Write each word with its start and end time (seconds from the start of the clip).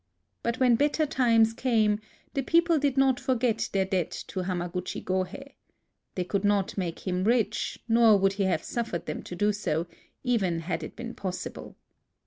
But 0.41 0.59
when 0.59 0.77
better 0.77 1.05
times 1.05 1.53
came, 1.53 1.99
the 2.33 2.41
people 2.41 2.79
did 2.79 2.97
not 2.97 3.19
forget 3.19 3.69
their 3.71 3.85
debt 3.85 4.09
to 4.29 4.39
Hamaguchi 4.39 4.99
Gohei. 4.99 5.53
They 6.15 6.23
could 6.23 6.43
not 6.43 6.75
make 6.75 7.05
him 7.07 7.23
rich; 7.23 7.77
nor 7.87 8.17
would 8.17 8.31
A 8.39 8.41
LIVING 8.41 8.45
GOD 8.47 8.47
27 8.47 8.47
he 8.47 8.51
have 8.51 8.63
suffered 8.63 9.05
them 9.05 9.21
to 9.21 9.35
do 9.35 9.53
so, 9.53 9.85
even 10.23 10.61
had 10.61 10.81
it 10.81 10.95
been 10.95 11.13
possible. 11.13 11.75